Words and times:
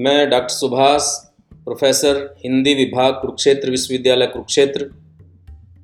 मैं 0.00 0.30
doctor 0.30 0.48
Subhash, 0.48 1.02
professor, 1.64 2.34
Hindi 2.44 2.74
विभाग, 2.74 3.14
कुरुक्षेत्र 3.14 3.70
विश्वविद्यालय 3.70 4.26
कुरुक्षेत्र, 4.26 4.90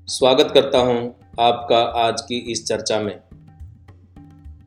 स्वागत 0.06 0.50
करता 0.54 0.78
हूँ 0.78 1.14
आपका 1.40 1.78
आज 1.78 2.20
की 2.20 2.36
इस 2.52 2.64
चर्चा 2.66 3.00
में। 3.00 3.20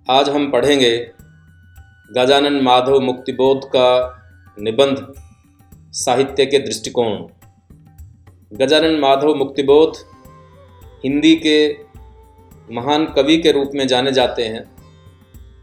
आज 0.10 0.30
हम 0.30 0.52
पढ़ेंगे 0.52 1.12
गजानन 2.12 2.62
माधव 2.62 3.00
मुक्तिबोध 3.00 3.66
का 3.66 3.90
निबंध, 4.60 5.14
साहित्य 5.94 6.46
के 6.46 6.60
दृष्टिकोण। 6.60 7.28
गजानन 8.58 9.00
माधव 9.00 9.36
मुक्तिबोध 9.36 9.94
हिंदी 11.04 11.36
के 11.36 11.74
महान 12.74 13.06
कवि 13.06 13.38
के 13.38 13.52
रूप 13.52 13.72
में 13.76 13.88
जाने 13.88 14.12
जाते 14.12 14.44
हैं। 14.44 14.64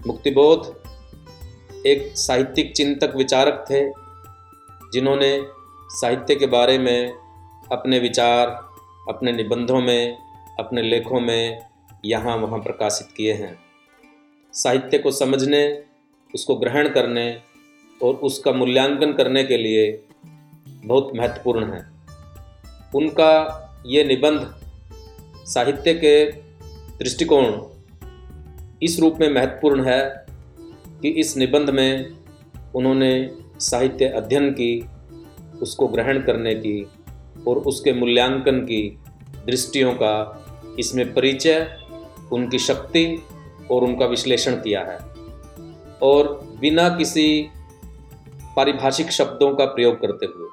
मुक्तिबोध 0.07 0.86
एक 1.87 2.17
साहित्यिक 2.17 2.73
चिंतक 2.73 3.13
विचारक 3.17 3.65
थे, 3.71 3.91
जिन्होंने 4.93 5.47
साहित्य 5.91 6.35
के 6.35 6.47
बारे 6.47 6.79
में 6.79 7.13
अपने 7.73 7.99
विचार, 7.99 8.49
अपने 9.09 9.33
निबंधों 9.33 9.81
में, 9.81 10.19
अपने 10.61 10.83
लेखों 10.83 11.21
में 11.21 11.67
यहाँ 12.05 12.37
वहाँ 12.37 12.59
प्रकाशित 12.59 13.09
किए 13.17 13.33
हैं। 13.33 13.59
साहित्य 14.53 14.99
को 14.99 15.11
समझने, 15.11 15.85
उसको 16.35 16.57
ग्रहण 16.57 16.89
करने 16.89 17.43
और 18.03 18.15
उसका 18.15 18.53
मूल्यांकन 18.53 19.13
करने 19.13 19.45
के 19.45 19.57
लिए 19.57 20.05
बहुत 20.85 21.13
महत्वपूर्ण 21.17 21.73
है। 21.73 21.87
उनका 22.95 23.63
ये 23.87 24.05
निबंध 24.05 24.55
साहित्य 25.47 25.95
के 25.95 26.33
दृष्टिकोण 26.99 27.63
इस 28.83 29.01
रूप 29.01 29.17
में 29.21 29.35
महत्वपूर्ण 29.35 29.85
है 29.85 30.26
कि 31.07 31.11
इस 31.11 31.37
निबंध 31.37 31.71
में 31.71 32.11
उन्होंने 32.75 33.31
साहित्य 33.61 34.07
अध्ययन 34.07 34.51
की, 34.51 34.89
उसको 35.63 35.87
ग्रहण 35.89 36.21
करने 36.21 36.55
की 36.55 36.87
और 37.49 37.59
उसके 37.59 37.93
मूल्यांकन 37.93 38.61
की 38.61 38.99
दृष्टियों 39.47 39.93
का 39.93 40.15
इसमें 40.79 41.15
परिचय, 41.15 41.79
उनकी 42.33 42.59
शक्ति 42.59 43.23
और 43.71 43.85
उनका 43.85 44.07
विश्लेषण 44.07 44.55
किया 44.55 44.81
है। 44.81 44.99
और 46.03 46.57
बिना 46.61 46.89
किसी 46.89 47.49
पारिभाषिक 48.57 49.11
शब्दों 49.11 49.55
का 49.55 49.65
प्रयोग 49.65 50.01
करते 50.01 50.27
हुए, 50.27 50.49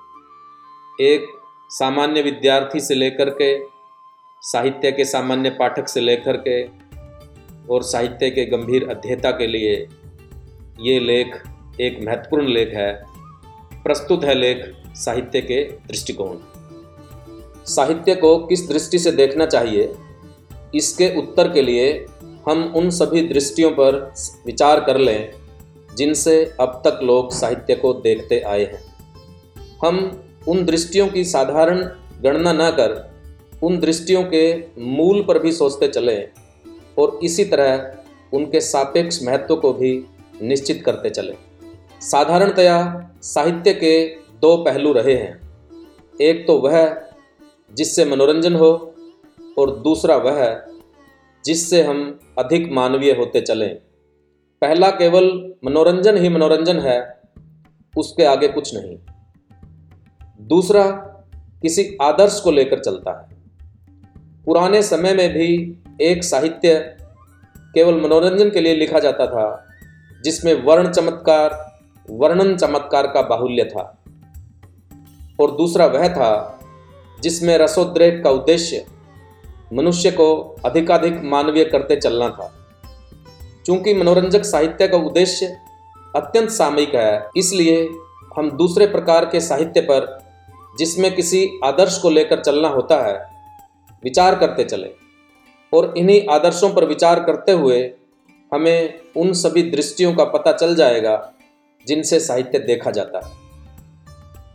एक 1.14 1.26
सामान्य 1.70 2.22
विद्यार्थी 2.22 2.80
से 2.80 2.96
लेकर 2.96 3.30
के, 3.30 3.64
साहित्य 4.42 4.92
के 4.92 5.06
सामान्य 5.06 5.50
पाठक 5.50 5.88
से 5.88 6.02
लेकर 6.02 6.38
के 6.48 6.64
और 7.74 7.84
साहित्य 7.84 8.30
के 8.30 8.46
गंभीर 8.46 8.90
अध्येता 8.90 9.32
के 9.32 9.48
लिए 9.48 9.88
ये 10.82 11.00
लेख 11.00 11.36
एक 11.82 12.00
महत्वपूर्ण 12.04 12.48
लेख 12.48 12.74
है, 12.74 12.94
प्रस्तुत 13.84 14.24
है 14.24 14.34
लेख 14.34 14.64
साहित्य 14.96 15.42
के 15.42 15.62
दृष्टिकोण। 15.88 16.38
साहित्य 17.66 18.16
को 18.16 18.38
किस 18.38 18.68
दृष्टि 18.70 19.00
से 19.00 19.12
देखना 19.12 19.46
चाहिए, 19.46 19.94
इसके 20.76 21.10
उत्तर 21.18 21.52
के 21.54 21.62
लिए 21.62 22.06
हम 22.48 22.64
उन 22.76 22.90
सभी 22.90 23.22
दृष्टियों 23.28 23.72
पर 23.72 23.96
विचार 24.46 24.80
कर 24.80 24.98
लें, 24.98 25.32
जिनसे 25.98 26.44
अब 26.60 26.82
तक 26.86 27.00
लोग 27.04 27.32
साहित्य 27.32 27.76
को 27.76 27.94
देखते 27.94 28.40
आए 28.40 28.66
हैं। 28.66 28.84
हम 29.84 30.00
उन 30.48 30.64
दृष्टियों 30.66 31.08
की 31.08 31.24
साधारण 31.24 31.84
गणना 32.24 32.54
न 32.54 32.70
कर, 32.72 33.12
उन 33.64 33.80
दृष्टियों 33.80 34.24
के 34.24 34.54
मूल 34.80 35.22
पर 35.24 35.40
भी 35.40 35.52
सोचते 35.52 35.88
चलें 35.88 36.28
और 36.98 37.20
इसी 37.24 37.46
तरह 37.46 37.92
उनके 38.34 38.60
सापेक्ष 38.62 39.22
महत्व 39.24 39.56
को 39.56 39.74
भी 39.74 39.94
निश्चित 40.44 40.84
करते 40.86 41.10
चले। 41.10 41.36
साधारणतया 42.02 43.10
साहित्य 43.22 43.74
के 43.74 44.16
दो 44.16 44.58
पहलू 44.58 44.94
रहे 44.94 45.16
हैं। 45.16 45.42
एक 46.22 46.48
तो 46.48 46.58
वह 46.58 47.02
जिससे 47.74 48.06
मनोरंजन 48.06 48.56
हो 48.56 48.96
और 49.58 49.76
दूसरा 49.76 50.16
वह 50.18 50.62
जिससे 51.46 51.84
हम 51.84 52.20
अधिक 52.40 52.72
मानवीय 52.72 53.12
होते 53.12 53.42
चलें। 53.42 53.76
पहला 54.62 54.90
केवल 54.90 55.54
मनोरंजन 55.66 56.18
ही 56.18 56.30
मनोरंजन 56.30 56.80
है, 56.80 57.22
उसके 57.98 58.24
आगे 58.24 58.48
कुछ 58.48 58.76
नहीं। 58.76 58.98
दूसरा 60.48 60.92
किसी 61.62 61.98
आदर्श 62.02 62.40
को 62.40 62.52
लेकर 62.52 62.80
चलता 62.80 63.22
है। 63.22 63.38
पुराने 64.46 64.84
समय 64.84 65.14
में 65.14 65.30
भी 65.30 65.78
एक 66.02 66.24
साहित्य 66.24 66.98
केवल 67.74 68.02
मनोरंजन 68.02 68.50
के 68.50 68.62
लिए 68.62 68.76
लिखा 68.76 69.00
जाता 69.00 69.28
था 69.28 69.63
जिसमें 70.24 70.64
वर्ण 70.64 70.92
चमत्कार, 70.92 71.80
वर्णन 72.10 72.58
चमत्कार 72.58 73.08
का 73.08 73.22
बाहुल्य 73.22 73.64
था। 73.64 74.04
और 75.42 75.52
दूसरा 75.52 75.86
वह 75.86 76.08
था 76.10 76.60
जिसमें 77.22 77.58
रसोद्रेक 77.58 78.24
का 78.24 78.30
उद्देश्य 78.30 78.86
मनुष्य 79.74 80.12
को 80.12 80.56
अधिकाधिक 80.66 81.22
मानवीय 81.24 81.66
करते 81.66 81.96
चलना 81.96 82.30
था। 82.30 82.54
चूँकि 83.66 83.94
मनोरंजक 83.94 84.46
साहित्य 84.46 84.88
का 84.88 84.98
उद्देश्य 84.98 85.58
अत्यंत 86.16 86.50
सामयिक 86.50 86.96
है, 86.96 87.30
इसलिए 87.38 87.90
हम 88.38 88.52
दूसरे 88.52 88.88
प्रकार 88.88 89.26
के 89.26 89.40
साहित्य 89.40 89.82
पर, 89.82 90.24
जिसमें 90.78 91.16
किसी 91.16 91.50
आदर्श 91.64 91.98
को 91.98 92.10
लेकर 92.10 92.40
चलना 92.40 92.68
होता 92.68 93.04
है, 93.04 93.30
विचार 94.04 94.36
करते 94.36 94.64
चले। 94.64 94.92
और 95.74 95.94
इन्हीं 95.98 96.28
आदर्शों 96.30 96.70
पर 96.70 96.86
विचार 96.86 97.24
करते 97.24 97.52
हुए 97.52 97.94
हमें 98.54 99.00
उन 99.18 99.34
सभी 99.34 99.64
दृष्टियों 99.64 100.16
का 100.16 100.24
पता 100.24 100.52
चल 100.52 100.76
जाएगा, 100.76 101.34
जिनसे 101.88 102.20
साहित्य 102.20 102.60
देखा 102.60 102.92
जाता 102.92 103.28
है। 103.28 103.32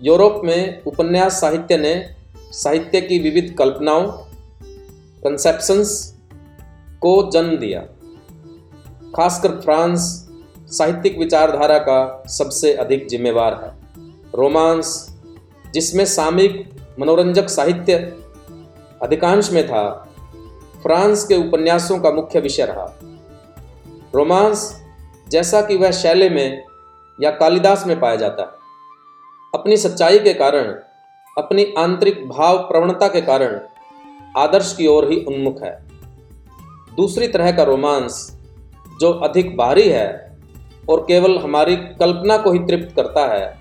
यूरोप 0.03 0.41
में 0.45 0.83
उपन्यास 0.83 1.41
साहित्य 1.41 1.77
ने 1.77 2.15
साहित्य 2.53 3.01
की 3.01 3.19
विविध 3.19 3.57
कल्पनाओं 3.59 4.07
कंसेप्शंस 5.25 6.19
को 7.01 7.31
जन्म 7.31 7.57
दिया। 7.57 7.81
खासकर 9.17 9.49
फ्रांस 9.49 10.29
साहित्यिक 10.67 11.19
विचारधारा 11.19 11.79
का 11.79 12.23
सबसे 12.27 12.73
अधिक 12.73 13.09
जिम्मेवार 13.09 13.55
है। 13.65 14.03
रोमांस, 14.35 15.17
जिसमें 15.75 16.05
सामयिक 16.05 16.71
मनोरंजक 17.01 17.49
साहित्य 17.49 17.95
अधिकांश 19.03 19.53
में 19.53 19.67
था, 19.67 20.09
फ्रांस 20.83 21.25
के 21.25 21.35
उपन्यासों 21.35 21.99
का 21.99 22.11
मुख्य 22.11 22.41
विषय 22.41 22.67
रहा। 22.67 23.08
रोमांस 24.15 24.83
जैसा 25.29 25.61
कि 25.63 25.77
वह 25.77 25.91
शैले 25.91 26.31
में 26.31 26.65
या 27.21 27.31
कालिदास 27.31 27.87
में 27.87 28.01
पाया 28.01 28.17
जाता 28.17 28.43
है। 28.43 28.49
अपनी 29.55 29.77
सच्चाई 29.77 30.19
के 30.19 30.35
कारण, 30.35 30.73
अपनी 31.39 31.75
आंतरिक 31.79 32.29
भाव 32.29 32.59
प्रवणता 32.59 33.09
के 33.09 33.21
कारण 33.21 33.61
आदर्श 34.37 34.75
की 34.79 34.87
ओर 34.87 35.11
ही 35.11 35.25
उन्मुख 35.25 35.63
है। 35.63 35.87
दूसरी 36.97 37.29
तरह 37.29 37.53
का 37.53 37.63
रोमांस 37.63 38.39
जो 39.01 39.13
अधिक 39.13 39.57
बाहरी 39.57 39.89
है 39.89 40.39
और 40.91 41.01
केवल 41.01 41.39
हमारी 41.39 41.77
कल्पना 41.77 42.37
को 42.37 42.53
ही 42.53 42.59
तृप्त 42.59 42.97
करता 42.97 43.27
है, 43.27 43.59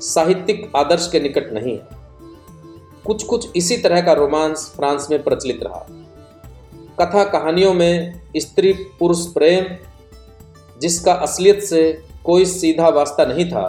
साहित्यिक 0.00 0.70
आदर्श 0.76 1.08
के 1.12 1.20
निकट 1.20 1.52
नहीं 1.52 1.78
है। 1.78 1.88
कुछ 3.06 3.22
कुछ 3.22 3.48
इसी 3.56 3.76
तरह 3.76 4.00
का 4.00 4.12
रोमांस 4.12 4.72
फ्रांस 4.76 5.08
में 5.10 5.22
प्रचलित 5.22 5.60
रहा। 5.62 5.97
कथा 7.00 7.24
कहानियों 7.24 7.72
में 7.74 8.20
स्त्री 8.36 8.72
पुरुष 8.98 9.26
प्रेम, 9.26 9.64
जिसका 10.80 11.12
असलियत 11.12 11.62
से 11.62 11.82
कोई 12.24 12.44
सीधा 12.44 12.88
वास्ता 12.88 13.24
नहीं 13.24 13.48
था, 13.50 13.66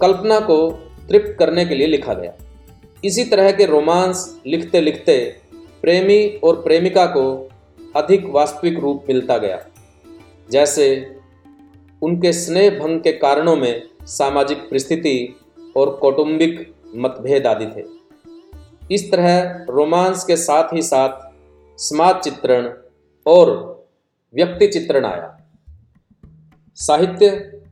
कल्पना 0.00 0.38
को 0.40 0.58
तृप्त 1.08 1.36
करने 1.38 1.64
के 1.64 1.74
लिए 1.74 1.86
लिखा 1.86 2.14
गया। 2.14 2.32
इसी 3.04 3.24
तरह 3.24 3.50
के 3.52 3.66
रोमांस 3.66 4.40
लिखते 4.46 4.80
लिखते 4.80 5.18
प्रेमी 5.82 6.26
और 6.44 6.60
प्रेमिका 6.62 7.04
को 7.06 7.26
अधिक 7.96 8.26
वास्तविक 8.26 8.78
रूप 8.78 9.04
मिलता 9.08 9.38
गया, 9.38 9.58
जैसे 10.50 10.86
उनके 12.02 12.32
स्नेह 12.32 12.78
भंग 12.78 13.00
के 13.00 13.12
कारणों 13.12 13.56
में 13.56 13.82
सामाजिक 14.06 14.58
परिस्थिति 14.60 15.34
और 15.76 15.90
कौटुंबिक 16.02 16.74
मतभेद 16.96 17.46
आदि 17.46 17.66
थे। 17.66 17.84
इस 18.90 19.10
तरह 19.12 19.66
रोमांस 19.70 20.24
के 20.24 20.36
साथ 20.36 20.74
ही 20.74 20.82
साथ 20.82 21.26
समाज 21.78 22.16
चित्रण 22.16 22.68
और 23.26 23.50
व्यक्ति 24.34 24.66
चित्रण 24.66 25.04
आया। 25.04 25.36
साहित्य 26.74 27.30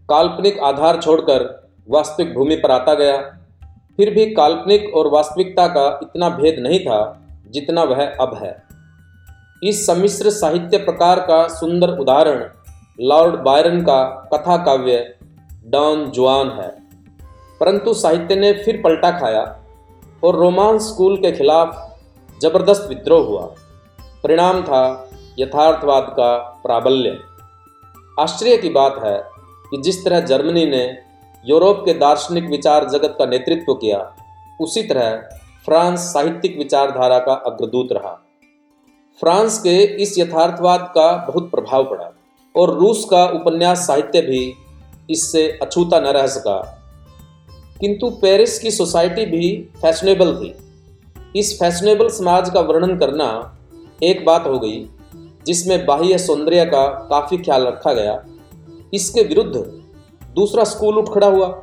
काल्पनिक 0.09 0.59
आधार 0.59 1.01
छोड़कर 1.03 1.71
वास्तविक 1.91 2.35
भूमि 2.35 2.57
पर 2.57 2.71
आता 2.71 2.95
गया। 2.95 3.17
फिर 3.97 4.11
भी 4.11 4.27
काल्पनिक 4.35 4.95
और 4.95 5.07
वास्तविकता 5.07 5.67
का 5.67 6.01
इतना 6.03 6.29
भेद 6.29 6.59
नहीं 6.59 6.81
था 6.81 7.27
जितना 7.51 7.83
वह 7.83 8.07
अब 8.07 8.35
है। 8.43 8.63
इस 9.63 9.87
सम्मिश्र 9.87 10.31
साहित्य 10.31 10.79
प्रकार 10.79 11.21
का 11.21 11.49
सुंदर 11.49 11.89
उदाहरण 11.89 12.45
लॉर्ड 13.01 13.37
बायरन 13.37 13.83
का 13.83 14.29
कथा 14.35 14.57
काव्य 14.65 15.17
डॉन 15.67 16.11
जुआन 16.11 16.51
है। 16.51 16.71
परंतु 17.61 17.95
साहित्य 17.95 18.37
ने 18.37 18.53
फिर 18.53 18.81
पलटा 18.85 19.11
खाया 19.11 19.65
और 20.25 20.37
रोमांस 20.37 20.83
स्कूल 20.83 21.17
के 21.17 21.33
खिलाफ 21.33 21.99
ज़बरदस्त 22.43 22.87
विद्रोह 22.89 23.27
हुआ। 23.27 23.55
परिणाम 24.27 24.63
था 24.63 25.11
यथार्थवाद 25.39 26.07
का 26.11 26.61
प्राबल्य। 26.63 27.19
आश्चर्य 28.21 28.57
की 28.57 28.69
बात 28.69 29.01
है 29.05 29.25
कि 29.71 29.83
जिस 29.83 30.05
तरह 30.05 30.21
जर्मनी 30.21 30.67
ने 30.67 30.99
यूरोप 31.47 31.83
के 31.85 31.95
दार्शनिक 31.95 32.45
विचार 32.45 32.89
जगत 32.89 33.17
का 33.19 33.27
नेतृत्व 33.27 33.75
किया, 33.75 34.17
उसी 34.61 34.83
तरह 34.83 35.17
फ्रांस 35.65 36.01
साहित्यिक 36.01 36.59
विचारधारा 36.59 37.19
का 37.19 37.33
अग्रदूत 37.33 37.89
रहा। 37.93 38.27
फ्रांस 39.21 39.59
के 39.59 40.03
इस 40.03 40.19
यथार्थवाद 40.19 40.93
का 40.95 41.27
बहुत 41.31 41.51
प्रभाव 41.51 41.85
पड़ा 41.85 42.11
और 42.57 42.75
रूस 42.75 43.07
का 43.11 43.25
उपन्यास 43.25 43.87
साहित्य 43.87 44.21
भी 44.21 44.55
इससे 45.11 45.59
अछूता 45.63 46.01
न 46.01 46.05
रह 46.05 46.27
सका। 46.27 46.83
किंतु 47.81 48.11
पेरिस 48.11 48.59
की 48.59 48.71
सोसाइटी 48.71 49.27
भी 49.27 49.69
फैशनेबल 49.83 50.37
थी। 50.37 50.57
इस 51.37 51.59
फैशनेबल 51.61 52.09
समाज 52.09 52.51
का 52.51 52.61
वर्णन 52.61 52.99
करना 52.99 53.56
एक 54.03 54.25
बात 54.25 54.47
हो 54.47 54.59
गई, 54.59 54.89
जिसमें 55.47 55.87
बाह्य 55.87 56.19
सौंदर्य 56.19 56.65
का 56.65 56.87
काफ़ी 56.87 57.39
ख्याल 57.39 57.67
रखा 57.67 57.93
गया। 57.93 58.25
इसके 58.95 59.23
विरुद्ध 59.23 59.57
दूसरा 60.35 60.65
स्कूल 60.65 60.99
उठ 60.99 61.09
खड़ा 61.09 61.27
हुआ, 61.27 61.63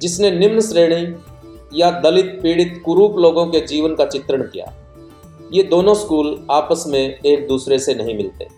जिसने 0.00 0.30
निम्न 0.30 0.60
श्रेणी 0.60 1.16
या 1.80 1.90
दलित, 1.90 2.38
पीड़ित, 2.42 2.82
कुरूप 2.84 3.18
लोगों 3.18 3.46
के 3.46 3.60
जीवन 3.60 3.94
का 3.94 4.04
चित्रण 4.04 4.42
किया। 4.42 4.72
ये 5.52 5.62
दोनों 5.62 5.94
स्कूल 5.94 6.46
आपस 6.50 6.84
में 6.88 7.18
एक 7.26 7.48
दूसरे 7.48 7.78
से 7.78 7.94
नहीं 7.94 8.16
मिलते। 8.16 8.48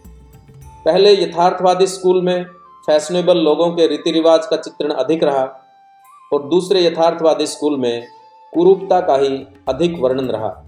पहले 0.84 1.12
यथार्थवादी 1.22 1.86
स्कूल 1.86 2.22
में 2.22 2.44
फैशनेबल 2.86 3.36
लोगों 3.36 3.70
के 3.70 3.86
रीति 3.86 4.10
रिवाज 4.10 4.46
का 4.46 4.56
चित्रण 4.56 4.90
अधिक 4.90 5.24
रहा, 5.24 5.60
और 6.32 6.48
दूसरे 6.48 6.86
यथार्थवादी 6.86 7.46
स्कूल 7.46 7.76
में 7.76 8.06
कुरूपता 8.54 9.00
का 9.00 9.16
ही 9.16 9.46
अधिक 9.68 9.98
वर्णन 9.98 10.30
रहा। 10.30 10.63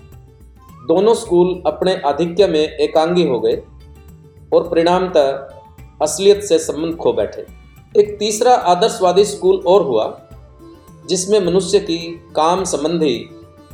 दोनों 0.87 1.15
स्कूल 1.15 1.63
अपने 1.67 1.95
आधिक्य 2.07 2.47
में 2.47 2.61
एकांगी 2.61 3.27
हो 3.27 3.41
गए 3.41 3.63
और 4.55 4.69
परिणामतः 4.69 5.49
असलियत 6.03 6.43
से 6.43 6.59
संबंध 6.59 6.97
खो 6.97 7.13
बैठे। 7.13 7.47
एक 8.01 8.19
तीसरा 8.19 8.55
आदर्शवादी 8.55 9.25
स्कूल 9.25 9.57
और 9.67 9.83
हुआ, 9.83 10.21
जिसमें 11.09 11.41
मनुष्य 11.41 11.79
की 11.81 11.99
काम 12.37 12.65
संबंधी 12.65 13.17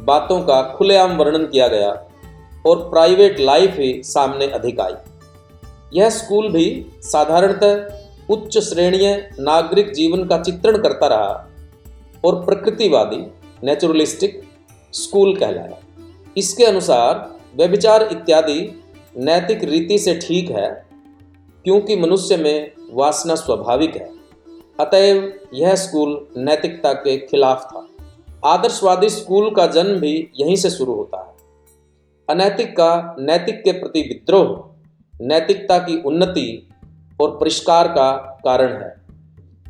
बातों 0.01 0.41
का 0.41 0.63
खुलेआम 0.77 1.17
वर्णन 1.17 1.47
किया 1.47 1.69
गया 1.69 1.91
और 2.67 2.77
प्राइवेट 2.91 3.41
लाइफ 3.41 3.77
ही 3.79 4.03
सामने 4.03 4.47
अधिक 4.47 4.81
आई। 4.81 4.95
यह 5.95 6.11
स्कूल 6.11 6.49
भी 6.49 6.87
साधारणतः 7.03 8.01
उच्च 8.31 8.59
श्रेणीय 8.59 9.31
नागरिक 9.41 9.93
जीवन 9.93 10.25
का 10.25 10.39
चित्रण 10.43 10.79
करता 10.79 11.07
रहा 11.07 11.49
और 12.25 12.45
प्रकृतिवादी 12.45 13.25
नेचुरलिस्टिक 13.65 14.43
स्कूल 14.93 15.37
कहलाया। 15.37 15.79
इसके 16.37 16.65
अनुसार, 16.65 17.37
व्यभिचार 17.57 18.03
इत्यादि 18.03 18.85
नैतिक 19.17 19.65
रीति 19.65 19.99
से 19.99 20.15
ठीक 20.15 20.51
है, 20.51 20.87
क्योंकि 21.65 21.97
मनुष्य 21.97 22.37
में 22.37 22.73
वासना 22.93 23.35
स्वाभाविक 23.35 23.97
है। 23.97 24.09
अतएव, 24.81 25.33
यह 25.55 25.75
स्कूल 25.75 26.29
नैतिकता 26.37 26.93
के 26.93 27.17
खिलाफ 27.17 27.65
था। 27.65 27.89
आदर्शवादी 28.45 29.09
स्कूल 29.09 29.55
का 29.55 29.67
जन्म 29.67 30.01
भी 30.01 30.31
यहीं 30.41 30.57
से 30.57 30.71
शुरू 30.71 30.95
होता 30.95 31.19
है। 31.19 31.33
अनैतिक 32.29 32.73
का 32.73 33.17
नैतिक 33.19 33.63
के 33.63 33.73
प्रति 33.73 34.01
विद्रोह, 34.01 34.71
नैतिकता 35.21 35.79
की 35.79 36.03
उन्नति 36.03 36.69
और 37.21 37.31
परिष्कार 37.31 37.89
का 37.89 38.41
कारण 38.45 38.83
है। 38.83 38.97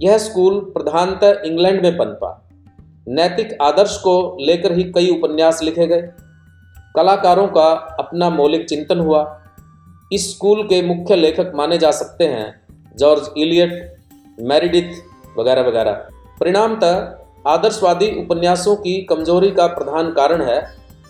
यह 0.00 0.18
स्कूल 0.18 0.60
प्रधानतः 0.60 1.42
इंग्लैंड 1.46 1.82
में 1.82 1.96
पनपा। 1.96 2.50
नैतिक 3.08 3.58
आदर्श 3.62 3.96
को 3.96 4.36
लेकर 4.40 4.72
ही 4.72 4.84
कई 4.84 5.10
उपन्यास 5.10 5.62
लिखे 5.62 5.86
गए। 5.86 6.02
कलाकारों 6.96 7.46
का 7.48 7.68
अपना 8.00 8.30
मौलिक 8.30 8.68
चिंतन 8.68 8.98
हुआ। 8.98 9.20
इस 10.12 10.30
स्कूल 10.30 10.62
के 10.62 10.80
मुख्य 10.82 11.16
लेखक 11.16 11.52
माने 11.54 11.78
जा 11.78 11.90
सकते 11.90 12.24
हैं 12.24 12.66
जॉर्ज 12.96 13.30
इलियट, 13.36 13.96
मैरिडिथ 14.40 15.38
वगैरह 15.38 15.62
वगैरह। 15.62 15.92
परिणामतः 16.40 17.50
आदर्शवादी 17.50 18.10
उपन्यासों 18.20 18.76
की 18.76 19.00
कमज़ोरी 19.02 19.50
का 19.50 19.66
प्रधान 19.66 20.10
कारण 20.12 20.42
है 20.42 20.60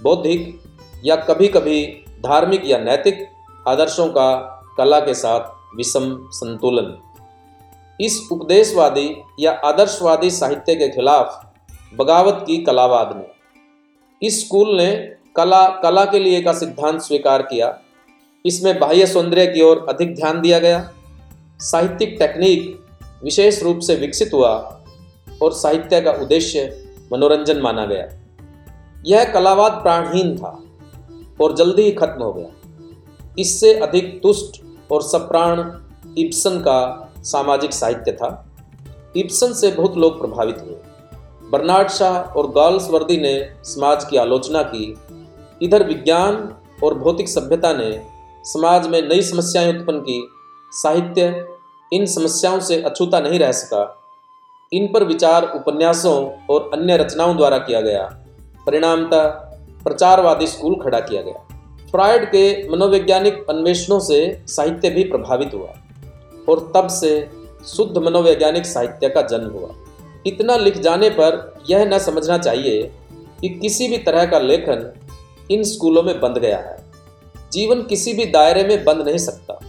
बौद्धिक 0.03 0.61
या 1.05 1.17
कभी 1.17 1.49
कभी 1.49 1.85
धार्मिक 2.25 2.63
या 2.67 2.79
नैतिक 2.79 3.27
आदर्शों 3.69 4.07
का 4.09 4.29
कला 4.79 5.01
के 5.01 5.15
साथ 5.15 5.77
विषम 5.77 6.05
संतुलन। 6.31 6.97
इस 8.01 8.29
उपदेशवादी 8.33 9.09
या 9.41 9.53
आदर्शवादी 9.65 10.31
साहित्य 10.31 10.75
के 10.75 10.89
खिलाफ 10.89 11.41
बगावत 11.97 12.45
की 12.47 12.57
कलावाद 12.59 13.17
ने। 13.17 14.27
इस 14.27 14.47
स्कूल 14.47 14.77
ने 14.77 14.89
कला 15.37 15.69
कला 15.69 16.05
के 16.05 16.19
लिए 16.19 16.43
का 16.43 16.53
सिद्धांत 16.53 17.01
स्वीकार 17.01 17.43
किया। 17.43 17.79
इसमें 18.47 18.79
बाह्य 18.79 19.07
सौंदर्य 19.07 19.47
की 19.47 19.63
ओर 19.63 19.87
अधिक 19.89 20.15
ध्यान 20.15 20.41
दिया 20.41 20.59
गया। 20.59 20.93
साहित्यिक 21.61 22.17
टेक्निक 22.19 22.87
विशेष 23.25 23.63
रूप 23.63 23.79
से 23.79 23.95
विकसित 23.95 24.31
हुआ 24.35 24.83
और 25.43 25.53
साहित्य 25.53 26.01
का 26.01 26.13
उद्देश्य 26.13 26.85
मनोरंजन 27.13 27.61
माना 27.61 27.87
गया। 27.87 28.09
यह 29.07 29.25
कलावाद 29.25 29.73
प्राणहीन 29.73 30.37
था 30.39 30.63
और 31.41 31.57
जल्दी 31.57 31.83
ही 31.83 31.93
खत्म 31.93 32.23
हो 32.23 32.33
गया। 32.33 32.49
इससे 33.39 33.75
अधिक 33.75 34.21
तुष्ट 34.23 34.63
और 34.93 35.03
सप्राण 35.03 35.71
इब्सन 36.19 36.59
का 36.59 37.13
सामाजिक 37.19 37.73
साहित्य 37.73 38.13
था। 38.13 38.49
इब्सन 39.17 39.53
से 39.53 39.71
बहुत 39.71 39.97
लोग 39.97 40.21
प्रभावित 40.21 40.59
हुए। 40.61 40.77
बर्नार्ड 41.51 41.89
शाह 41.89 42.19
और 42.19 42.47
गर्ल्स 42.47 42.91
वर्दी 42.91 43.17
ने 43.17 43.55
समाज 43.65 44.05
की 44.05 44.17
आलोचना 44.17 44.63
की 44.63 44.97
इधर 45.63 45.87
विज्ञान 45.87 46.57
और 46.85 46.95
भौतिक 46.95 47.29
सभ्यता 47.29 47.73
ने 47.73 48.03
समाज 48.45 48.89
में 48.89 49.09
नई 49.09 49.23
समस्याएँ 49.23 49.79
उत्पन्न 49.79 50.01
की, 50.01 50.29
साहित्य 50.73 51.47
इन 51.93 52.07
समस्याओं 52.07 52.61
से 52.61 52.83
अछूता 52.83 53.21
नहीं 53.21 53.39
रह 53.39 53.53
सका। 53.53 53.99
इन 54.73 54.87
पर 54.93 55.05
विचार 55.05 55.53
उपन्यासों 55.55 56.33
और 56.51 56.71
अन्य 56.75 56.97
रचनाओं 56.97 57.37
द्वारा 57.37 57.59
किया 57.59 57.81
गया। 57.81 58.25
परिणामतः 58.67 59.23
प्रचारवादी 59.85 60.47
स्कूल 60.47 60.75
खड़ा 60.75 61.01
किया 61.01 61.23
गया। 61.23 61.47
फ्रायड 61.91 62.25
के 62.25 62.69
मनोवैज्ञानिक 62.69 63.47
अन्वेषणों 63.51 64.01
से 64.01 64.43
साहित्य 64.47 64.91
भी 64.91 65.05
प्रभावित 65.05 65.51
हुआ 65.55 65.69
और 66.49 66.73
तब 66.77 66.89
से 66.89 67.31
शुद्ध 67.67 67.99
मनोवैज्ञानिक 67.99 68.67
साहित्य 68.67 69.09
का 69.09 69.23
जन्म 69.23 69.51
हुआ। 69.51 69.69
इतना 70.27 70.57
लिख 70.57 70.79
जाने 70.79 71.11
पर 71.11 71.55
यह 71.71 71.85
न 71.85 71.99
समझना 71.99 72.39
चाहिए 72.39 72.93
कि 73.41 73.49
किसी 73.49 73.89
भी 73.89 73.99
तरह 73.99 74.27
का 74.27 74.39
लेखन 74.39 75.02
इन 75.51 75.63
स्कूलों 75.63 76.03
में 76.03 76.21
बंद 76.21 76.39
गया 76.39 76.59
है। 76.59 76.85
जीवन 77.53 77.83
किसी 77.83 78.13
भी 78.13 78.27
दायरे 78.27 78.65
में 78.65 78.85
बंद 78.85 79.09
नहीं 79.09 79.19
सकता। 79.19 79.61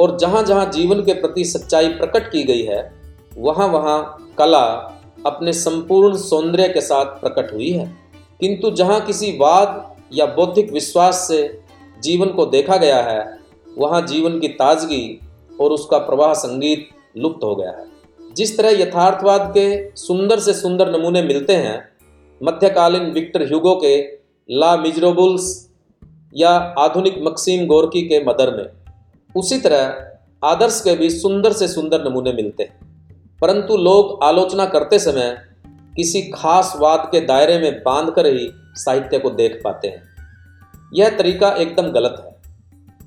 और 0.00 0.18
जहाँ 0.18 0.42
जहाँ 0.42 0.70
जीवन 0.70 1.04
के 1.04 1.14
प्रति 1.14 1.44
सच्चाई 1.44 1.88
प्रकट 1.88 2.32
की 2.32 2.42
गई 2.42 2.62
है, 2.62 2.92
वहाँ 3.38 3.68
वहाँ 3.68 4.32
कला 4.38 4.92
अपने 5.26 5.52
संपूर्ण 5.52 6.16
सौंदर्य 6.16 6.68
के 6.68 6.80
साथ 6.80 7.04
प्रकट 7.04 7.54
हुई 7.54 7.70
है। 7.70 7.96
किंतु 8.40 8.70
जहाँ 8.70 9.00
किसी 9.00 9.38
वाद 9.40 9.96
या 10.12 10.26
बौद्धिक 10.26 10.72
विश्वास 10.72 11.28
से 11.28 11.60
जीवन 12.02 12.28
को 12.28 12.46
देखा 12.46 12.76
गया 12.76 13.02
है, 13.02 13.38
वहाँ 13.78 14.06
जीवन 14.06 14.40
की 14.40 14.48
ताजगी 14.48 15.20
और 15.60 15.70
उसका 15.70 15.98
प्रवाह 15.98 16.34
संगीत 16.34 16.88
लुप्त 17.16 17.44
हो 17.44 17.56
गया 17.56 17.70
है। 17.70 17.84
जिस 18.34 18.58
तरह 18.58 18.70
यथार्थवाद 18.70 19.54
के 19.56 19.96
सुंदर 19.96 20.40
से 20.40 20.54
सुंदर 20.54 20.98
नमूने 20.98 21.22
मिलते 21.22 21.52
हैं, 21.52 21.88
मध्यकालीन 22.42 23.02
विक्टर 23.02 23.42
ह्यूगो 23.42 23.74
के 23.74 24.15
ला 24.50 24.76
मिजरोबुल्स 24.76 25.70
या 26.34 26.50
आधुनिक 26.78 27.18
मक्सीम 27.22 27.66
गोरकी 27.66 28.02
के 28.02 28.24
मदर 28.24 28.56
में। 28.56 28.66
उसी 29.36 29.58
तरह 29.58 30.08
आदर्श 30.44 30.80
के 30.84 30.94
भी 30.96 31.10
सुंदर 31.10 31.52
से 31.52 31.68
सुंदर 31.68 32.04
नमूने 32.04 32.32
मिलते 32.32 32.62
हैं। 32.62 32.78
परंतु 33.40 33.76
लोग 33.76 34.24
आलोचना 34.24 34.66
करते 34.66 34.98
समय 34.98 35.36
किसी 35.96 36.22
खास 36.22 36.72
वाद 36.76 37.08
के 37.12 37.20
दायरे 37.20 37.58
में 37.58 37.82
बाँध 37.82 38.10
कर 38.10 38.26
ही 38.26 38.50
साहित्य 38.54 39.18
को 39.18 39.30
देख 39.30 39.60
पाते 39.64 39.88
हैं। 39.88 40.02
यह 40.94 41.08
तरीका 41.08 41.48
एकदम 41.48 41.82
गलत 41.82 42.22
है। 42.24 42.36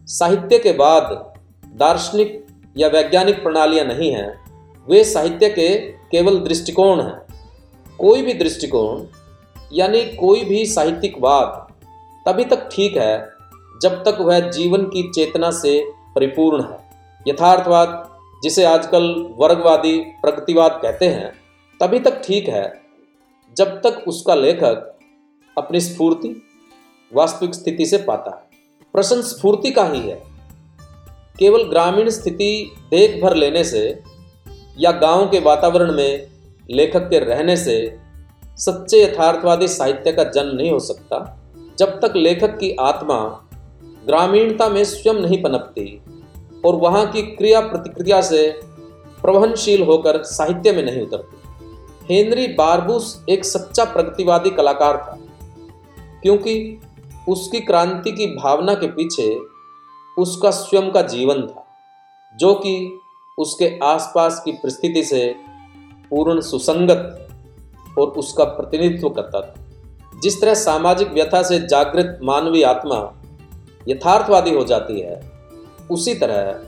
साहित्य 0.07 0.59
के 0.59 0.71
बाद 0.71 1.33
दार्शनिक 1.75 2.47
या 2.77 2.87
वैज्ञानिक 2.87 3.43
प्रणालियाँ 3.43 3.85
नहीं 3.85 4.11
हैं, 4.11 4.37
वे 4.89 5.03
साहित्य 5.03 5.49
के 5.49 5.79
केवल 5.79 6.39
दृष्टिकोण 6.39 7.01
हैं। 7.01 7.21
कोई 7.99 8.21
भी 8.21 8.33
दृष्टिकोण 8.33 9.18
यानी 9.73 10.05
कोई 10.05 10.43
भी 10.43 10.65
साहित्यिक 10.65 11.15
वाद 11.19 11.67
तभी 12.25 12.45
तक 12.45 12.69
ठीक 12.71 12.97
है 12.97 13.29
जब 13.81 14.03
तक 14.03 14.17
वह 14.21 14.39
जीवन 14.39 14.83
की 14.83 15.11
चेतना 15.15 15.51
से 15.51 15.91
परिपूर्ण 16.15 16.63
है। 16.63 16.77
यथार्थवाद, 17.27 18.09
जिसे 18.43 18.65
आजकल 18.65 19.29
वर्गवादी, 19.37 19.99
प्रगतिवाद 19.99 20.79
कहते 20.81 21.05
हैं, 21.05 21.31
तभी 21.81 21.99
तक 21.99 22.21
ठीक 22.23 22.47
है 22.47 22.81
जब 23.57 23.81
तक 23.81 24.03
उसका 24.07 24.35
लेखक 24.35 24.99
अपनी 25.57 25.79
स्फूर्ति, 25.79 26.41
वास्तविक 27.13 27.53
स्थिति 27.53 27.85
से 27.85 27.97
पाता 27.97 28.35
है। 28.35 28.49
प्रश्न 28.93 29.21
स्फूर्ति 29.21 29.71
का 29.71 29.85
ही 29.85 29.99
है। 29.99 30.23
केवल 31.39 31.63
ग्रामीण 31.63 32.09
स्थिति 32.09 32.71
देख 32.91 33.23
भर 33.23 33.35
लेने 33.35 33.63
से 33.63 34.03
या 34.79 34.91
गाँव 34.91 35.29
के 35.29 35.39
वातावरण 35.39 35.91
में 35.93 36.27
लेखक 36.71 37.09
के 37.09 37.19
रहने 37.19 37.57
से 37.57 37.97
सच्चे 38.59 39.01
यथार्थवादी 39.03 39.67
साहित्य 39.67 40.11
का 40.11 40.23
जन्म 40.25 40.55
नहीं 40.55 40.71
हो 40.71 40.79
सकता। 40.79 41.17
जब 41.79 41.99
तक 41.99 42.15
लेखक 42.15 42.57
की 42.57 42.71
आत्मा 42.79 43.19
ग्रामीणता 44.05 44.67
में 44.69 44.83
स्वयं 44.83 45.21
नहीं 45.21 45.41
पनपती 45.43 46.01
और 46.65 46.75
वहाँ 46.75 47.05
की 47.11 47.21
क्रिया 47.21 47.59
प्रतिक्रिया 47.61 48.21
से 48.21 48.47
प्रवहनशील 49.21 49.83
होकर 49.83 50.21
साहित्य 50.23 50.71
में 50.71 50.83
नहीं 50.85 51.01
उतरती। 51.01 51.37
हेनरी 52.05 52.47
बारबूस 52.47 53.23
एक 53.29 53.45
सच्चा 53.45 53.85
प्रगतिवादी 53.85 54.49
कलाकार 54.49 54.97
था, 54.97 55.17
क्योंकि 56.23 56.79
उसकी 57.29 57.59
क्रांति 57.59 58.11
की 58.11 58.27
भावना 58.35 58.73
के 58.73 58.87
पीछे 58.89 59.29
उसका 60.17 60.51
स्वयं 60.51 60.91
का 60.91 61.01
जीवन 61.01 61.45
था, 61.47 61.65
जो 62.35 62.53
कि 62.55 62.99
उसके 63.37 63.77
आसपास 63.83 64.41
की 64.45 64.51
परिस्थिति 64.53 65.03
से 65.03 65.35
पूर्ण 66.11 66.41
सुसंगत 66.41 67.28
और 67.99 68.07
उसका 68.07 68.43
प्रतिनिधित्व 68.43 69.09
करता 69.09 69.41
था। 69.41 69.53
जिस 70.23 70.41
तरह 70.41 70.53
सामाजिक 70.53 71.11
व्यथा 71.11 71.41
से 71.43 71.59
जागृत 71.59 72.19
मानवीय 72.23 72.63
आत्मा 72.63 72.97
यथार्थवादी 73.87 74.51
हो 74.51 74.63
जाती 74.63 74.99
है, 74.99 75.21
उसी 75.91 76.13
तरह 76.13 76.59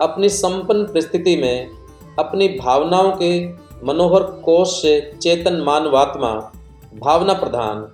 अपनी 0.00 0.28
संपन्न 0.28 0.84
परिस्थिति 0.84 1.36
में 1.36 1.70
अपनी 2.18 2.48
भावनाओं 2.48 3.10
के 3.12 3.46
मनोहर 3.84 4.22
कोष 4.22 4.82
से 4.82 5.00
चेतन 5.22 5.56
मानवात्मा 5.56 6.52
भावना 6.94 7.32
प्रधान 7.32 7.92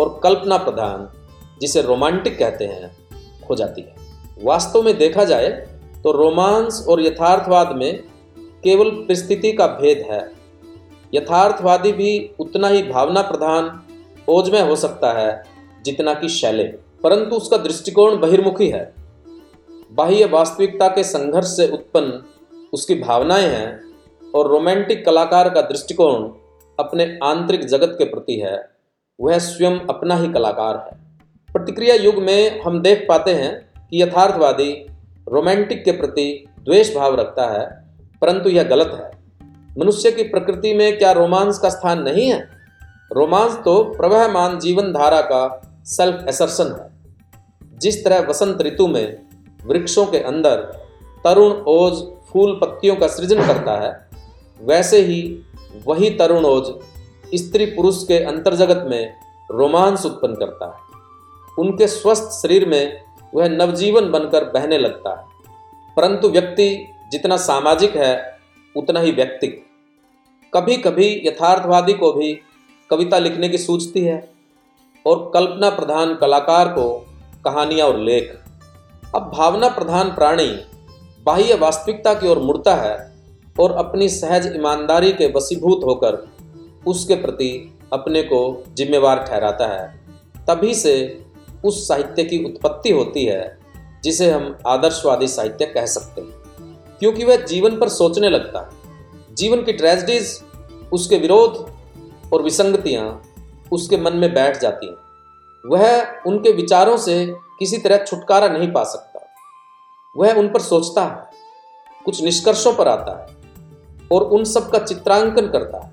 और 0.00 0.20
कल्पना 0.22 0.56
प्रधान, 0.56 1.08
जिसे 1.60 1.82
रोमांटिक 1.82 2.38
कहते 2.38 2.64
हैं, 2.64 2.96
हो 3.50 3.54
जाती 3.54 3.82
है। 3.82 3.94
वास्तव 4.44 4.82
में 4.82 4.96
देखा 4.98 5.24
जाए 5.24 5.48
तो 6.02 6.12
रोमांस 6.12 6.84
और 6.88 7.00
यथार्थवाद 7.00 7.76
में 7.76 8.02
केवल 8.64 8.90
परिस्थिति 8.90 9.52
का 9.52 9.66
भेद 9.66 10.06
है। 10.10 10.20
यथार्थवादी 11.14 11.92
भी 11.92 12.30
उतना 12.38 12.68
ही 12.68 12.82
भावना 12.82 13.22
प्रधान 13.22 13.82
ओजमय 14.28 14.60
हो 14.60 14.76
सकता 14.76 15.12
है, 15.12 15.42
जितना 15.84 16.14
कि 16.14 16.28
शैले। 16.28 16.64
परंतु 17.02 17.36
उसका 17.36 17.56
दृष्टिकोण 17.56 18.16
बहिर्मुखी 18.16 18.68
है। 18.68 18.94
बाह्य 19.92 20.24
वास्तविकता 20.24 20.88
के 20.88 21.04
संघर्ष 21.04 21.46
से 21.46 21.70
उत्पन्न 21.72 22.22
उसकी 22.72 22.94
भावनाएँ 22.94 23.46
हैं 23.46 23.80
और 24.34 24.48
रोमांटिक 24.48 25.04
कलाकार 25.06 25.50
का 25.50 25.60
दृष्टिकोण 25.60 26.28
अपने 26.84 27.18
आंतरिक 27.24 27.64
जगत 27.64 27.94
के 27.98 28.04
प्रति 28.04 28.34
है, 28.34 28.68
वह 29.20 29.38
स्वयं 29.38 29.78
अपना 29.80 30.16
ही 30.16 30.32
कलाकार 30.32 30.76
है। 30.76 31.00
प्रतिक्रिया 31.52 31.94
युग 31.94 32.14
में 32.14 32.60
हम 32.60 32.82
देख 32.82 33.06
पाते 33.08 33.34
हैं 33.34 33.72
कि 33.90 34.02
यथार्थवादी 34.02 34.86
रोमांटिक 35.28 35.84
के 35.84 35.92
प्रति 35.92 36.44
द्वेष 36.64 36.96
भाव 36.96 37.14
रखता 37.14 37.44
है, 37.44 37.84
परंतु 38.20 38.48
यह 38.48 38.62
गलत 38.62 38.90
है। 38.94 39.19
मनुष्य 39.78 40.10
की 40.12 40.22
प्रकृति 40.22 40.74
में 40.74 40.98
क्या 40.98 41.12
रोमांस 41.12 41.58
का 41.58 41.68
स्थान 41.68 42.02
नहीं 42.02 42.28
है? 42.30 42.40
रोमांस 43.12 43.52
तो 43.64 43.82
प्रवहमान 43.84 44.58
जीवन 44.58 44.92
धारा 44.92 45.20
का 45.20 45.72
सेल्फ 45.86 46.24
एसर्सन 46.28 46.72
है। 46.72 47.78
जिस 47.78 48.04
तरह 48.04 48.20
वसंत 48.20 48.62
ऋतु 48.62 48.86
में 48.86 49.22
वृक्षों 49.66 50.06
के 50.06 50.18
अंदर 50.18 50.56
तरुण 51.24 51.52
ओज 51.66 52.02
फूल 52.30 52.58
पत्तियों 52.62 52.96
का 52.96 53.06
सृजन 53.06 53.46
करता 53.46 53.72
है, 53.80 54.08
वैसे 54.60 55.00
ही 55.00 55.42
वही 55.86 56.10
तरुण 56.10 56.44
ओज 56.44 56.72
स्त्री 57.34 57.66
पुरुष 57.66 58.04
के 58.04 58.18
अंतर्जगत 58.24 58.84
में 58.88 59.14
रोमांस 59.50 60.06
उत्पन्न 60.06 60.34
करता 60.34 60.66
है। 60.66 61.00
उनके 61.58 61.86
स्वस्थ 61.86 62.42
शरीर 62.42 62.68
में 62.68 63.02
वह 63.34 63.48
नवजीवन 63.48 64.10
बनकर 64.10 64.44
बहने 64.44 64.78
लगता 64.78 65.10
है। 65.10 65.24
परंतु 65.96 66.28
व्यक्ति 66.28 66.86
जितना 67.12 67.36
सामाजिक 67.36 67.96
है 67.96 68.39
उतना 68.76 69.00
ही 69.00 69.10
व्यक्तिक। 69.10 69.64
कभी 70.52 70.76
कभी 70.76 71.06
यथार्थवादी 71.24 71.92
को 71.92 72.12
भी 72.12 72.32
कविता 72.90 73.18
लिखने 73.18 73.48
की 73.48 73.58
सूझती 73.58 74.00
है 74.00 74.32
और 75.06 75.30
कल्पना 75.34 75.70
प्रधान 75.70 76.14
कलाकार 76.14 76.68
को 76.68 76.88
कहानियाँ 77.44 77.88
और 77.88 77.98
लेख। 77.98 78.38
अब 79.14 79.30
भावना 79.34 79.68
प्रधान 79.68 80.10
प्राणी 80.10 80.48
बाह्य 81.26 81.54
वास्तविकता 81.54 82.14
की 82.14 82.28
ओर 82.28 82.38
मुड़ता 82.38 82.74
है 82.74 82.96
और 83.60 83.72
अपनी 83.72 84.08
सहज 84.08 84.52
ईमानदारी 84.56 85.12
के 85.12 85.26
वसीभूत 85.26 85.80
होकर 85.84 86.28
उसके 86.86 87.14
प्रति 87.14 87.78
अपने 87.92 88.22
को 88.22 88.64
जिम्मेवार 88.68 89.24
ठहराता 89.24 89.66
है। 89.66 89.86
तभी 90.48 90.74
से 90.74 91.24
उस 91.64 91.88
साहित्य 91.88 92.24
की 92.24 92.44
उत्पत्ति 92.44 92.90
होती 92.90 93.24
है 93.24 93.58
जिसे 94.04 94.30
हम 94.30 94.56
आदर्शवादी 94.66 95.26
साहित्य 95.28 95.66
कह 95.66 95.86
सकते 95.86 96.20
हैं। 96.20 96.39
क्योंकि 97.00 97.24
वह 97.24 97.36
जीवन 97.36 97.78
पर 97.78 97.88
सोचने 97.88 98.28
लगता। 98.28 98.60
है 98.60 99.34
जीवन 99.34 99.62
की 99.62 99.72
ट्रेजिडीज 99.72 100.42
उसके 100.92 101.16
विरोध 101.16 101.70
और 102.32 102.42
विसंगतियाँ 102.42 103.22
उसके 103.72 103.96
मन 103.96 104.16
में 104.16 104.34
बैठ 104.34 104.60
जाती 104.60 104.86
हैं। 104.86 104.96
वह 105.66 106.06
उनके 106.26 106.52
विचारों 106.52 106.96
से 106.96 107.34
किसी 107.58 107.78
तरह 107.78 108.04
छुटकारा 108.04 108.48
नहीं 108.48 108.72
पा 108.72 108.84
सकता। 108.84 109.20
वह 110.16 110.34
उन 110.34 110.48
पर 110.48 110.60
सोचता 110.60 111.04
है, 111.04 111.30
कुछ 112.04 112.22
निष्कर्षों 112.22 112.72
पर 112.74 112.88
आता 112.88 113.20
है 113.20 113.36
और 114.12 114.22
उन 114.22 114.44
सब 114.44 114.70
का 114.70 114.78
चित्रांकन 114.78 115.48
करता 115.48 115.84
है। 115.84 115.92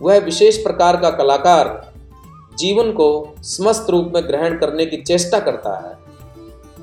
वह 0.00 0.18
विशेष 0.18 0.62
प्रकार 0.62 0.96
का 0.96 1.10
कलाकार 1.10 1.92
जीवन 2.58 2.92
को 2.92 3.34
समस्त 3.38 3.90
रूप 3.90 4.12
में 4.14 4.28
ग्रहण 4.28 4.58
करने 4.58 4.86
की 4.86 4.96
चेष्टा 4.96 5.38
करता 5.40 5.74
है 5.88 5.98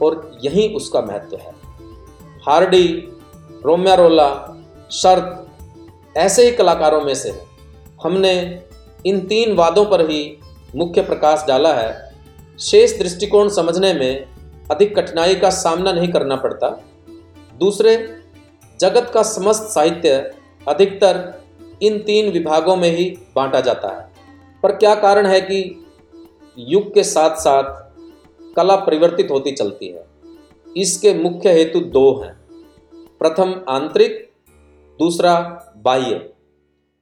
और 0.02 0.38
यही 0.44 0.76
उसका 0.76 1.02
महत्व 1.02 1.36
है। 1.36 1.59
हार्डी, 2.50 3.08
रोम्यारोला 3.66 4.62
शर्त 4.92 5.48
ऐसे 6.18 6.46
ही 6.46 6.52
कलाकारों 6.52 7.02
में 7.02 7.16
से 7.16 7.30
है 7.30 7.46
हमने 8.04 8.64
इन 9.06 9.20
तीन 9.20 9.56
वादों 9.56 9.86
पर 9.86 10.10
ही 10.10 10.38
मुख्य 10.76 11.02
प्रकाश 11.02 11.46
डाला 11.48 11.74
है। 11.74 12.16
शेष 12.60 13.00
दृष्टिकोण 13.00 13.50
समझने 13.50 13.94
में 13.94 14.26
अधिक 14.72 15.00
कठिनाई 15.00 15.36
का 15.36 15.50
सामना 15.50 15.92
नहीं 15.92 16.08
करना 16.08 16.36
पड़ता। 16.36 16.84
दूसरे, 17.60 18.18
जगत 18.80 19.12
का 19.14 19.24
समस्त 19.24 19.64
साहित्य 19.64 20.34
अधिकतर 20.68 21.42
इन 21.82 22.00
तीन 22.00 22.32
विभागों 22.32 22.76
में 22.76 22.98
ही 22.98 23.18
बांटा 23.36 23.62
जाता 23.62 23.88
है। 23.88 24.12
पर 24.64 24.72
क्या 24.72 24.96
कारण 24.96 25.26
है 25.26 25.42
कि 25.42 25.86
युग 26.58 26.94
के 26.94 27.04
साथ 27.04 27.36
साथ 27.36 27.64
कला 28.56 28.76
परिवर्तित 28.76 29.32
होती 29.32 29.52
चलती 29.52 29.88
है? 29.88 30.06
इसके 30.78 31.14
मुख्य 31.14 31.52
हेतु 31.52 31.80
दो 31.80 32.22
हैं। 32.24 32.39
प्रथम 33.24 33.66
आंतरिक, 33.70 34.32
दूसरा 35.00 35.40
बाह्य। 35.78 36.30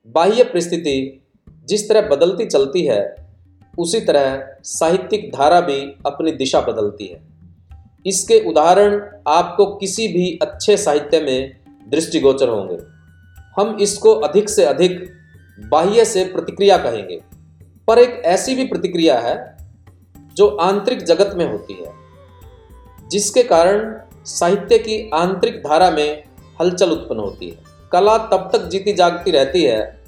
बाह्य 0.07 0.43
परिस्थिति 0.43 1.24
जिस 1.65 1.89
तरह 1.89 2.01
बदलती 2.01 2.45
चलती 2.45 2.86
है, 2.86 3.15
उसी 3.77 4.00
तरह 4.00 4.55
साहित्यिक 4.63 5.31
धारा 5.36 5.62
भी 5.62 5.81
अपनी 6.05 6.31
दिशा 6.31 6.62
बदलती 6.62 7.05
है। 7.05 7.21
इसके 8.05 8.50
उदाहरण 8.50 9.21
आपको 9.27 9.65
किसी 9.65 10.07
भी 10.07 10.39
अच्छे 10.41 10.77
साहित्य 10.77 11.19
में 11.19 11.59
दृष्टिगोचर 11.89 12.50
होंगे। 12.50 12.77
हम 13.62 13.77
इसको 13.81 14.13
अधिक 14.13 14.50
से 14.50 14.65
अधिक 14.65 15.12
बाह्य 15.69 16.05
से 16.05 16.25
प्रतिक्रिया 16.25 16.77
कहेंगे। 16.77 17.21
पर 17.88 17.97
एक 17.97 18.21
ऐसी 18.25 18.55
भी 18.55 18.67
प्रतिक्रिया 18.67 19.19
है, 19.19 19.57
जो 20.36 20.47
आंतरिक 20.47 21.03
जगत 21.03 21.36
में 21.36 21.51
होती 21.51 21.74
है, 21.74 21.93
जिसके 23.09 23.43
कारण 23.43 24.01
साहित्य 24.27 24.77
की 24.77 25.10
आंतरिक 25.13 25.60
धारा 25.60 25.91
में 25.91 26.24
हलचल 26.62 26.91
उत्पन्न 26.91 27.19
होती 27.19 27.50
है। 27.50 27.63
कला 27.91 28.17
तब 28.17 28.50
तक 28.53 28.62
जीती 28.62 28.93
जागती 28.93 29.31
रहती 29.31 29.63
है, 29.63 30.03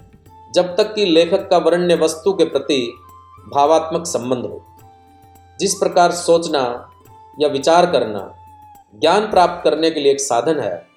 जब 0.54 0.78
तक 0.78 0.94
कि 0.94 1.06
लेखक 1.06 1.50
का 1.50 1.58
वर्ण्य 1.58 1.96
वस्तु 1.96 2.34
के 2.34 2.46
प्रति 2.46 2.94
भावात्मक 3.56 4.06
संबंध 4.06 4.46
हो। 4.46 4.66
जिस 5.60 5.74
प्रकार 5.74 6.12
सोचना 6.12 6.90
या 7.40 7.48
विचार 7.48 7.92
करना 7.92 8.36
ज्ञान 9.00 9.30
प्राप्त 9.30 9.64
करने 9.64 9.92
के 9.92 10.00
लिए 10.00 10.12
एक 10.12 10.20
साधन 10.20 10.60
है, 10.60 10.88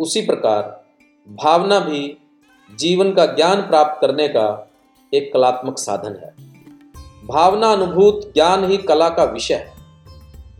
उसी 0.00 0.20
प्रकार 0.20 0.84
भावना 1.28 1.78
भी 1.78 2.18
जीवन 2.78 3.12
का 3.12 3.26
ज्ञान 3.26 3.60
प्राप्त 3.60 4.00
करने 4.00 4.28
का 4.28 4.70
एक 5.14 5.32
कलात्मक 5.32 5.78
साधन 5.78 6.16
है। 6.24 6.34
भावना 7.26 7.72
अनुभूत 7.72 8.32
ज्ञान 8.34 8.70
ही 8.70 8.76
कला 8.76 9.08
का 9.08 9.24
विषय 9.24 9.54
है। 9.54 9.75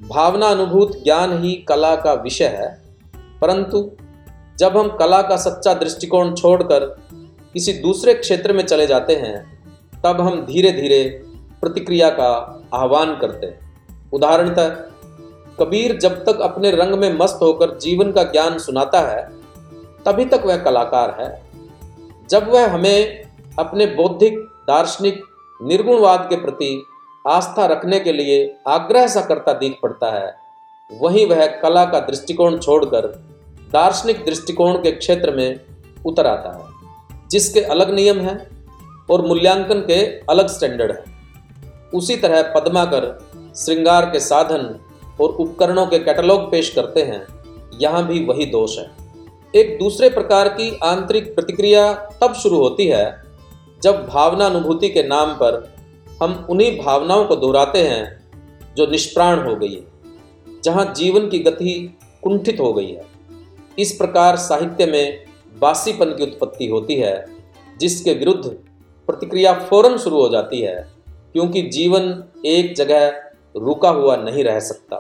भावना 0.02 0.46
अनुभूत 0.46 1.04
ज्ञान 1.04 1.44
ही 1.44 1.54
कला 1.54 1.96
का 1.96 2.12
विषय 2.12 2.44
है। 2.44 2.82
परंतु 3.40 3.90
जब 4.58 4.76
हम 4.76 4.88
कला 4.88 5.22
का 5.22 5.36
सच्चा 5.36 5.74
दृष्टिकोण 5.74 6.34
छोड़कर 6.34 6.84
किसी 7.52 7.72
दूसरे 7.72 8.14
क्षेत्र 8.14 8.52
में 8.52 8.66
चले 8.66 8.86
जाते 8.86 9.16
हैं, 9.16 9.62
तब 10.04 10.20
हम 10.20 10.46
धीरे 10.46 10.72
धीरे 10.72 11.22
प्रतिक्रिया 11.60 12.10
का 12.10 12.62
आह्वान 12.74 13.16
करते 13.16 13.46
हैं। 13.46 13.82
उदाहरणतः, 14.12 14.68
कबीर 15.60 15.98
जब 15.98 16.24
तक 16.24 16.40
अपने 16.40 16.70
रंग 16.70 16.94
में 16.94 17.18
मस्त 17.18 17.38
होकर 17.42 17.78
जीवन 17.78 18.12
का 18.12 18.22
ज्ञान 18.22 18.58
सुनाता 18.58 19.00
है, 19.00 19.30
तभी 20.06 20.24
तक 20.24 20.42
वह 20.46 20.56
कलाकार 20.56 21.16
है। 21.20 21.42
जब 22.30 22.48
वह 22.48 22.74
हमें 22.74 23.22
अपने 23.58 23.86
बौद्धिक, 23.86 24.38
दार्शनिक, 24.38 25.20
निर्गुणवाद 25.62 26.26
के 26.30 26.36
प्रति 26.36 26.84
आस्था 27.26 27.66
रखने 27.66 27.98
के 28.00 28.12
लिए 28.12 28.56
आग्रह 28.68 29.06
सा 29.06 29.20
करता 29.20 29.52
दिख 29.52 29.78
पड़ता 29.82 30.10
है। 30.10 30.34
वहीं 30.90 31.26
वह 31.26 31.46
कला 31.62 31.84
का 31.84 32.00
दृष्टिकोण 32.00 32.58
छोड़कर 32.58 33.06
दार्शनिक 33.72 34.24
दृष्टिकोण 34.24 34.74
के 34.82 34.90
क्षेत्र 34.92 35.30
में 35.30 35.60
उतर 36.06 36.26
आता 36.26 36.56
है, 36.56 37.28
जिसके 37.30 37.60
अलग 37.60 37.94
नियम 37.94 38.20
हैं 38.20 38.38
और 39.10 39.26
मूल्यांकन 39.26 39.80
के 39.80 40.02
अलग 40.30 40.48
स्टैंडर्ड 40.48 40.92
हैं। 40.92 41.90
उसी 41.94 42.16
तरह 42.16 42.42
पद्माकर 42.54 43.18
श्रृंगार 43.56 44.06
के 44.06 44.20
साधन 44.20 44.74
और 45.20 45.28
उपकरणों 45.30 45.86
के 45.86 45.98
कैटलॉग 45.98 46.50
पेश 46.50 46.70
करते 46.70 47.02
हैं, 47.02 47.26
यहाँ 47.80 48.06
भी 48.06 48.24
वही 48.24 48.46
दोष 48.46 48.78
है। 48.78 48.90
एक 49.54 49.78
दूसरे 49.78 50.08
प्रकार 50.10 50.48
की 50.48 50.70
आंतरिक 50.84 51.34
प्रतिक्रिया 51.34 51.92
तब 52.22 52.34
शुरू 52.34 52.58
होती 52.58 52.86
है, 52.86 53.22
जब 53.82 54.06
भावना 54.06 54.46
अनुभूति 54.46 54.88
के 54.88 55.02
नाम 55.02 55.32
पर 55.34 55.64
हम 56.22 56.46
उन्हीं 56.50 56.78
भावनाओं 56.78 57.24
को 57.24 57.36
दोहराते 57.36 57.78
हैं 57.78 58.30
जो 58.76 58.86
निष्प्राण 58.86 59.48
हो 59.48 59.56
गई 59.56 59.74
है, 59.74 59.86
जहाँ 60.64 60.94
जीवन 60.96 61.28
की 61.28 61.38
गति 61.38 61.98
कुंठित 62.22 62.60
हो 62.60 62.72
गई 62.72 62.92
है। 62.92 63.04
इस 63.78 63.92
प्रकार 63.92 64.36
साहित्य 64.36 64.86
में 64.86 65.24
बासीपन 65.58 66.06
की 66.06 66.22
उत्पत्ति 66.22 66.66
होती 66.66 66.94
है, 66.94 67.26
जिसके 67.78 68.14
विरुद्ध 68.14 68.48
प्रतिक्रिया 69.08 69.52
फ़ौरन 69.54 69.98
शुरू 69.98 70.20
हो 70.20 70.28
जाती 70.28 70.60
है, 70.60 70.88
क्योंकि 71.32 71.62
जीवन 71.62 72.24
एक 72.46 72.74
जगह 72.74 73.08
रुका 73.56 73.88
हुआ 73.88 74.16
नहीं 74.16 74.44
रह 74.44 74.60
सकता। 74.60 74.96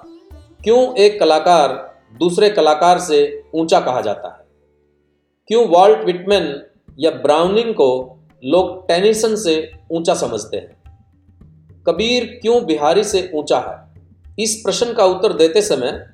क्यों 0.64 0.94
एक 0.96 1.20
कलाकार 1.20 1.96
दूसरे 2.18 2.50
कलाकार 2.50 2.98
से 2.98 3.42
ऊँचा 3.54 3.80
कहा 3.80 4.00
जाता 4.00 4.28
है? 4.28 4.46
क्यों 5.46 5.68
वॉल्ट 5.68 6.04
विटमैन 6.04 6.66
या 6.98 7.10
ब्राउनिंग 7.10 7.74
को 7.74 8.18
लोग 8.44 8.88
टेनिसन 8.88 9.36
से 9.36 9.72
ऊँचा 9.90 10.14
समझते 10.14 10.56
हैं? 10.56 10.75
कबीर 11.86 12.38
क्यों 12.42 12.64
बिहारी 12.64 13.04
से 13.04 13.30
ऊँचा 13.34 13.58
है? 13.58 14.02
इस 14.38 14.54
प्रश्न 14.54 14.92
का 14.92 15.04
उत्तर 15.04 15.32
देते 15.32 15.62
समय 15.62 16.10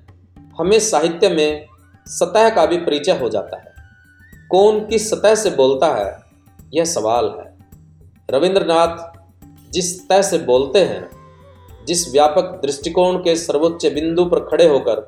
हमें 0.59 0.79
साहित्य 0.81 1.29
में 1.29 1.67
सतह 2.07 2.51
का 2.51 2.67
भी 2.67 2.77
परिचय 2.77 3.13
हो 3.13 3.29
जाता 3.29 3.57
है। 3.57 3.75
कौन 4.51 4.81
किस 4.81 5.11
सतह 5.11 5.35
से 5.35 5.51
बोलता 5.51 5.87
है? 5.95 6.23
यह 6.75 6.85
सवाल 6.85 7.35
है। 7.39 7.53
रविंद्रनाथ 8.31 9.13
जिस 9.71 10.03
सतह 10.03 10.23
से 10.23 10.39
बोलते 10.39 10.79
हैं, 10.79 11.11
जिस 11.87 12.13
व्यापक 12.13 12.43
दृष्टिकोण 12.43 13.19
के 13.19 13.37
सर्वोच्च 13.37 13.87
बिंदु 13.87 14.25
पर 14.25 14.41
खड़े 14.41 14.69
होकर 14.69 15.07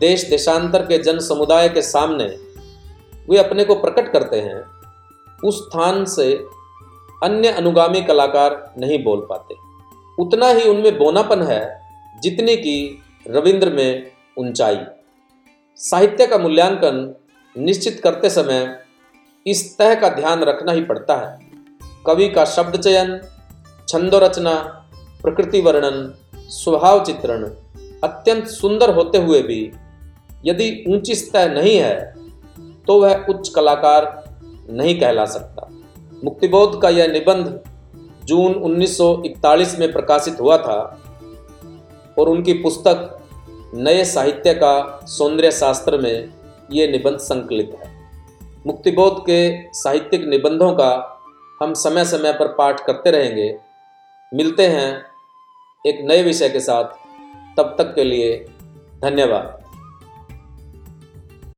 देश 0.00 0.24
देशांतर 0.24 0.82
के 0.82 0.98
जन 0.98 1.18
समुदाय 1.18 1.68
के 1.68 1.82
सामने 1.82 2.24
वे 3.30 3.38
अपने 3.38 3.64
को 3.64 3.74
प्रकट 3.74 4.12
करते 4.12 4.40
हैं, 4.40 4.64
उस 5.44 5.58
स्थान 5.58 6.04
से 6.04 6.44
अन्य 7.22 7.48
अनुगामी 7.48 8.02
कलाकार 8.02 8.74
नहीं 8.78 9.04
बोल 9.04 9.26
पाते। 9.30 9.69
उतना 10.20 10.48
ही 10.48 10.68
उनमें 10.68 10.96
बोनापन 10.98 11.42
है 11.42 11.62
जितनी 12.22 12.56
की 12.56 12.78
रविंद्र 13.26 13.70
में 13.70 14.10
ऊंचाई। 14.38 14.78
साहित्य 15.80 16.26
का 16.26 16.38
मूल्यांकन 16.38 17.14
निश्चित 17.56 18.00
करते 18.04 18.30
समय 18.30 18.66
इस 19.46 19.76
तह 19.78 19.94
का 19.94 20.08
ध्यान 20.10 20.42
रखना 20.42 20.72
ही 20.72 20.82
पड़ता 20.82 21.16
है। 21.16 21.38
कवि 22.06 22.28
का 22.28 22.44
शब्द 22.44 22.80
चयन, 22.80 23.20
छंदो 23.88 24.18
रचना, 24.18 24.54
प्रकृति 25.22 25.60
वर्णन, 25.60 26.14
स्वभाव 26.50 27.04
चित्रण 27.04 27.44
अत्यंत 28.04 28.46
सुंदर 28.48 28.94
होते 28.94 29.18
हुए 29.18 29.42
भी 29.42 29.60
यदि 30.46 30.68
ऊँची 30.88 31.14
सतह 31.14 31.48
नहीं 31.52 31.76
है 31.76 31.96
तो 32.86 33.00
वह 33.00 33.26
उच्च 33.28 33.48
कलाकार 33.48 34.06
नहीं 34.70 34.98
कहला 35.00 35.24
सकता। 35.26 35.68
मुक्तिबोध 36.24 36.80
का 36.82 36.88
यह 36.88 37.06
निबंध 37.06 37.46
जून 38.30 38.54
1941 38.54 39.78
में 39.78 39.92
प्रकाशित 39.92 40.40
हुआ 40.40 40.56
था 40.56 41.02
और 42.18 42.28
उनकी 42.28 42.52
पुस्तक 42.52 43.18
नए 43.74 44.04
साहित्य 44.04 44.54
का 44.54 45.00
सौंदर्य 45.04 45.50
शास्त्र 45.50 45.98
में 45.98 46.28
ये 46.72 46.88
निबंध 46.88 47.18
संकलित 47.18 47.78
है। 47.84 48.10
मुक्तिबोध 48.66 49.20
के 49.20 49.72
साहित्यिक 49.72 50.24
निबंधों 50.24 50.72
का 50.72 51.22
हम 51.62 51.74
समय 51.74 52.04
समय 52.04 52.32
पर 52.32 52.48
पाठ 52.48 52.86
करते 52.86 53.10
रहेंगे। 53.10 53.58
मिलते 54.34 54.66
हैं 54.66 55.02
एक 55.86 56.00
नए 56.00 56.22
विषय 56.22 56.48
के 56.48 56.60
साथ। 56.60 56.84
तब 57.56 57.74
तक 57.78 57.94
के 57.94 58.04
लिए 58.04 58.48
धन्यवाद। 59.02 59.59